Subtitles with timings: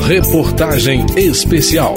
[0.00, 1.94] Reportagem Especial.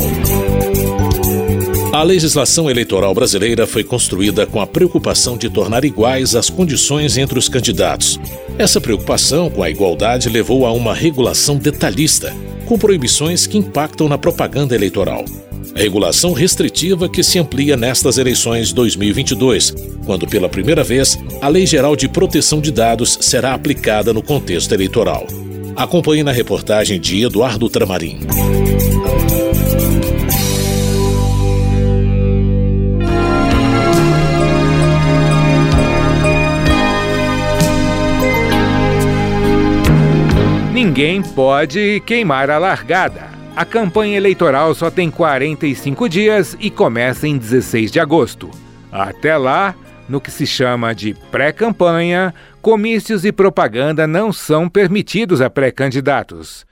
[1.93, 7.37] A legislação eleitoral brasileira foi construída com a preocupação de tornar iguais as condições entre
[7.37, 8.19] os candidatos.
[8.57, 12.35] Essa preocupação com a igualdade levou a uma regulação detalhista,
[12.65, 15.23] com proibições que impactam na propaganda eleitoral.
[15.75, 19.73] Regulação restritiva que se amplia nestas eleições 2022,
[20.05, 24.73] quando pela primeira vez a Lei Geral de Proteção de Dados será aplicada no contexto
[24.73, 25.27] eleitoral.
[25.81, 28.19] Acompanhe na reportagem de Eduardo Tramarim.
[40.71, 43.31] Ninguém pode queimar a largada.
[43.55, 48.51] A campanha eleitoral só tem 45 dias e começa em 16 de agosto.
[48.91, 49.73] Até lá,
[50.11, 56.65] no que se chama de pré-campanha, comícios e propaganda não são permitidos a pré-candidatos.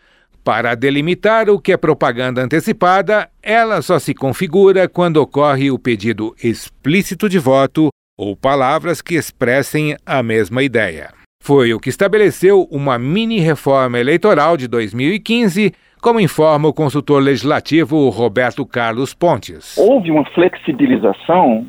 [0.44, 6.36] Para delimitar o que é propaganda antecipada, ela só se configura quando ocorre o pedido
[6.44, 11.12] explícito de voto ou palavras que expressem a mesma ideia.
[11.42, 15.72] Foi o que estabeleceu uma mini-reforma eleitoral de 2015,
[16.02, 19.78] como informa o consultor legislativo Roberto Carlos Pontes.
[19.78, 21.66] Houve uma flexibilização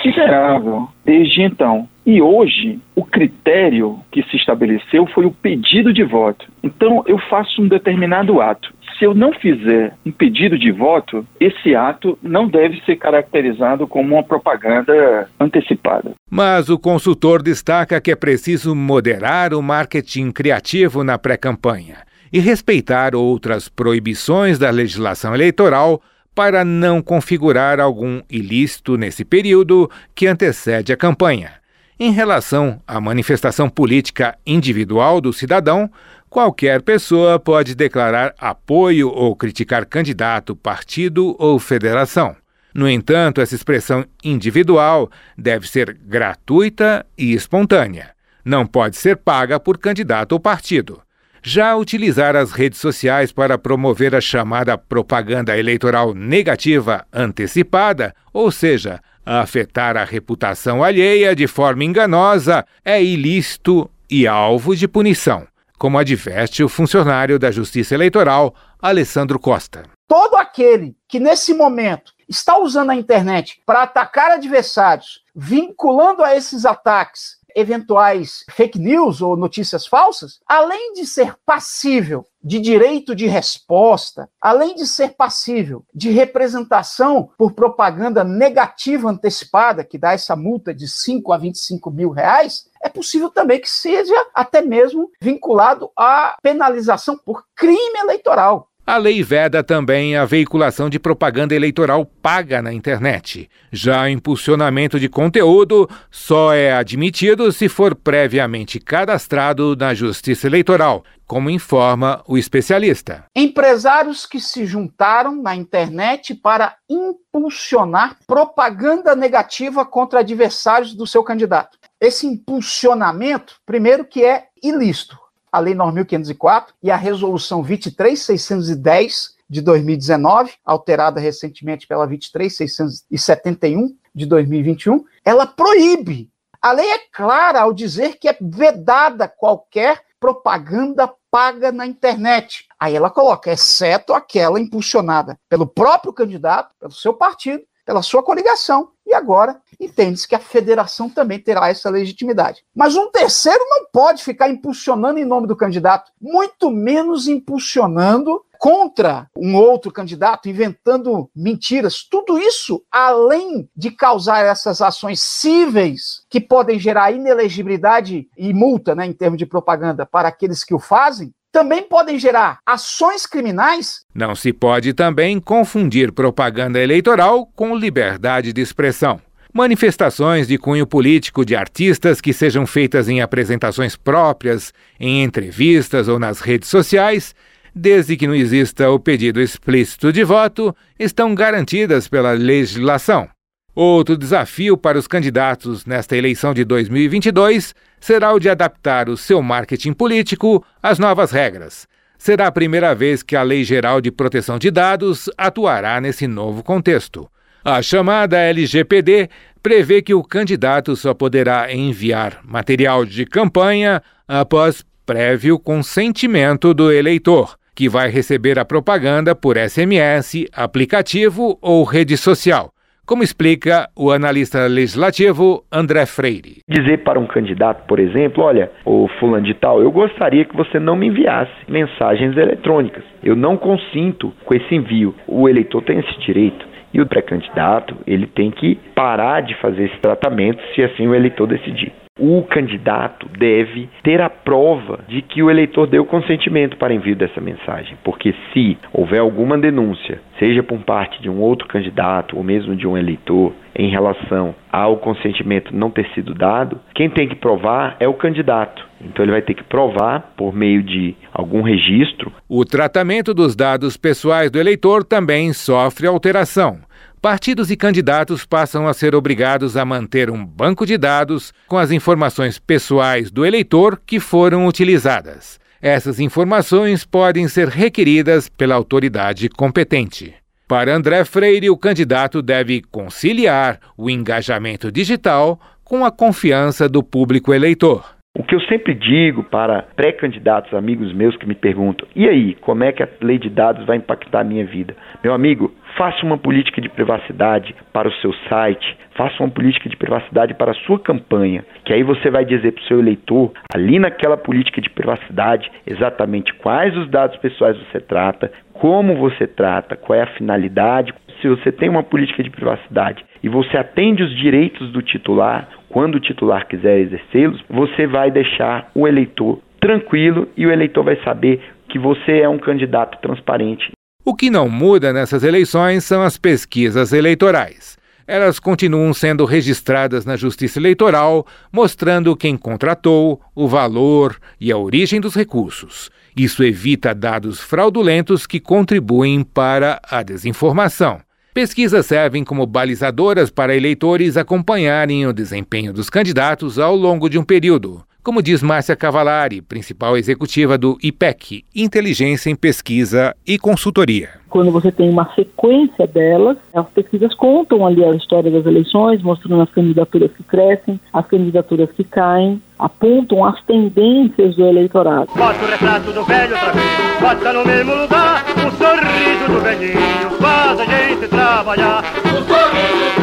[0.00, 1.88] considerável desde então.
[2.04, 6.46] E hoje, o critério que se estabeleceu foi o pedido de voto.
[6.62, 8.72] Então, eu faço um determinado ato.
[8.98, 14.14] Se eu não fizer um pedido de voto, esse ato não deve ser caracterizado como
[14.14, 16.12] uma propaganda antecipada.
[16.30, 21.98] Mas o consultor destaca que é preciso moderar o marketing criativo na pré-campanha
[22.32, 26.00] e respeitar outras proibições da legislação eleitoral
[26.34, 31.52] para não configurar algum ilícito nesse período que antecede a campanha.
[31.98, 35.90] Em relação à manifestação política individual do cidadão,
[36.30, 42.34] qualquer pessoa pode declarar apoio ou criticar candidato, partido ou federação.
[42.74, 48.14] No entanto, essa expressão individual deve ser gratuita e espontânea.
[48.44, 51.02] Não pode ser paga por candidato ou partido.
[51.42, 59.00] Já utilizar as redes sociais para promover a chamada propaganda eleitoral negativa antecipada, ou seja,
[59.24, 65.46] afetar a reputação alheia de forma enganosa, é ilícito e alvo de punição,
[65.78, 69.84] como adverte o funcionário da Justiça Eleitoral, Alessandro Costa.
[70.06, 76.66] Todo aquele que nesse momento está usando a internet para atacar adversários, vinculando a esses
[76.66, 84.28] ataques eventuais fake news ou notícias falsas, além de ser passível de direito de resposta,
[84.40, 90.88] além de ser passível de representação por propaganda negativa antecipada, que dá essa multa de
[90.88, 97.18] 5 a 25 mil reais, é possível também que seja até mesmo vinculado à penalização
[97.18, 98.69] por crime eleitoral.
[98.90, 103.48] A lei veda também a veiculação de propaganda eleitoral paga na internet.
[103.70, 111.48] Já impulsionamento de conteúdo só é admitido se for previamente cadastrado na Justiça Eleitoral, como
[111.48, 113.26] informa o especialista.
[113.32, 121.78] Empresários que se juntaram na internet para impulsionar propaganda negativa contra adversários do seu candidato.
[122.00, 125.16] Esse impulsionamento, primeiro que é ilícito,
[125.50, 135.04] a Lei 9.504 e a Resolução 23610 de 2019, alterada recentemente pela 23671 de 2021,
[135.24, 136.30] ela proíbe.
[136.62, 142.66] A lei é clara ao dizer que é vedada qualquer propaganda paga na internet.
[142.78, 148.90] Aí ela coloca, exceto aquela impulsionada pelo próprio candidato, pelo seu partido, pela sua coligação.
[149.10, 152.62] E agora entende-se que a federação também terá essa legitimidade.
[152.72, 159.28] Mas um terceiro não pode ficar impulsionando em nome do candidato, muito menos impulsionando contra
[159.36, 162.04] um outro candidato, inventando mentiras.
[162.08, 169.06] Tudo isso, além de causar essas ações cíveis que podem gerar inelegibilidade e multa, né,
[169.06, 174.04] em termos de propaganda, para aqueles que o fazem, também podem gerar ações criminais.
[174.14, 179.20] Não se pode também confundir propaganda eleitoral com liberdade de expressão.
[179.52, 186.20] Manifestações de cunho político de artistas que sejam feitas em apresentações próprias, em entrevistas ou
[186.20, 187.34] nas redes sociais,
[187.74, 193.28] desde que não exista o pedido explícito de voto, estão garantidas pela legislação.
[193.74, 199.40] Outro desafio para os candidatos nesta eleição de 2022 será o de adaptar o seu
[199.40, 201.86] marketing político às novas regras.
[202.18, 206.64] Será a primeira vez que a Lei Geral de Proteção de Dados atuará nesse novo
[206.64, 207.30] contexto.
[207.64, 209.30] A chamada LGPD
[209.62, 217.56] prevê que o candidato só poderá enviar material de campanha após prévio consentimento do eleitor
[217.74, 222.74] que vai receber a propaganda por SMS, aplicativo ou rede social
[223.10, 226.62] como explica o analista legislativo André Freire.
[226.68, 230.78] Dizer para um candidato, por exemplo, olha, o fulano de tal, eu gostaria que você
[230.78, 233.02] não me enviasse mensagens eletrônicas.
[233.20, 235.12] Eu não consinto com esse envio.
[235.26, 236.64] O eleitor tem esse direito.
[236.94, 241.48] E o pré-candidato, ele tem que parar de fazer esse tratamento se assim o eleitor
[241.48, 247.16] decidir o candidato deve ter a prova de que o eleitor deu consentimento para envio
[247.16, 252.44] dessa mensagem, porque se houver alguma denúncia, seja por parte de um outro candidato ou
[252.44, 257.36] mesmo de um eleitor, em relação ao consentimento não ter sido dado, quem tem que
[257.36, 258.84] provar é o candidato.
[259.00, 262.30] Então ele vai ter que provar por meio de algum registro.
[262.46, 266.89] O tratamento dos dados pessoais do eleitor também sofre alteração
[267.20, 271.90] partidos e candidatos passam a ser obrigados a manter um banco de dados com as
[271.90, 275.60] informações pessoais do eleitor que foram utilizadas.
[275.82, 280.34] Essas informações podem ser requeridas pela autoridade competente.
[280.66, 287.52] Para André Freire, o candidato deve conciliar o engajamento digital com a confiança do público
[287.52, 288.19] eleitor.
[288.38, 292.84] O que eu sempre digo para pré-candidatos, amigos meus que me perguntam: e aí, como
[292.84, 294.94] é que a lei de dados vai impactar a minha vida?
[295.22, 299.96] Meu amigo, faça uma política de privacidade para o seu site, faça uma política de
[299.96, 303.98] privacidade para a sua campanha, que aí você vai dizer para o seu eleitor, ali
[303.98, 310.18] naquela política de privacidade, exatamente quais os dados pessoais você trata, como você trata, qual
[310.18, 311.12] é a finalidade.
[311.40, 316.16] Se você tem uma política de privacidade e você atende os direitos do titular, quando
[316.16, 321.60] o titular quiser exercê-los, você vai deixar o eleitor tranquilo e o eleitor vai saber
[321.88, 323.90] que você é um candidato transparente.
[324.24, 327.98] O que não muda nessas eleições são as pesquisas eleitorais.
[328.26, 335.20] Elas continuam sendo registradas na Justiça Eleitoral, mostrando quem contratou, o valor e a origem
[335.20, 336.10] dos recursos.
[336.36, 341.20] Isso evita dados fraudulentos que contribuem para a desinformação.
[341.52, 347.42] Pesquisas servem como balizadoras para eleitores acompanharem o desempenho dos candidatos ao longo de um
[347.42, 354.40] período, como diz Márcia Cavalari, principal executiva do IPEC, Inteligência em Pesquisa e Consultoria.
[354.48, 359.62] Quando você tem uma sequência delas, as pesquisas contam ali a história das eleições, mostrando
[359.62, 365.28] as candidaturas que crescem, as candidaturas que caem, apontam as tendências do eleitorado.
[365.36, 370.30] Bota o retrato do velho outra vez, bota no mesmo lugar o sorriso do velhinho,
[370.40, 372.02] faz a gente trabalhar.
[372.24, 373.19] O sorriso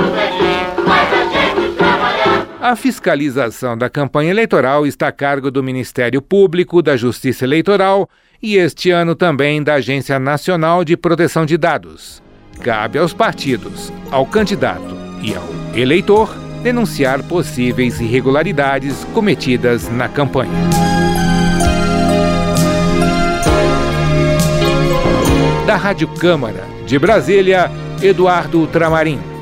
[2.67, 8.09] A fiscalização da campanha eleitoral está a cargo do Ministério Público, da Justiça Eleitoral
[8.43, 12.21] e este ano também da Agência Nacional de Proteção de Dados.
[12.61, 15.47] Cabe aos partidos, ao candidato e ao
[15.79, 20.51] eleitor denunciar possíveis irregularidades cometidas na campanha.
[25.65, 27.71] Da Rádio Câmara de Brasília,
[28.01, 29.37] Eduardo Tramarim.